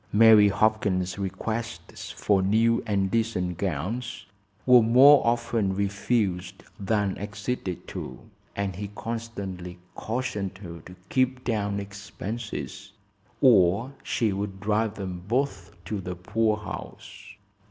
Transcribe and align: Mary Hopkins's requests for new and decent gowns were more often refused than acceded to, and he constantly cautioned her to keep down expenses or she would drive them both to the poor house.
Mary 0.11 0.47
Hopkins's 0.47 1.19
requests 1.19 2.09
for 2.09 2.41
new 2.41 2.81
and 2.87 3.11
decent 3.11 3.59
gowns 3.59 4.25
were 4.65 4.81
more 4.81 5.23
often 5.27 5.75
refused 5.75 6.63
than 6.79 7.15
acceded 7.19 7.87
to, 7.87 8.17
and 8.55 8.77
he 8.77 8.87
constantly 8.95 9.77
cautioned 9.93 10.57
her 10.57 10.79
to 10.87 10.95
keep 11.09 11.43
down 11.43 11.79
expenses 11.79 12.93
or 13.41 13.91
she 14.01 14.33
would 14.33 14.59
drive 14.59 14.95
them 14.95 15.21
both 15.27 15.69
to 15.85 16.01
the 16.01 16.15
poor 16.15 16.57
house. 16.57 17.35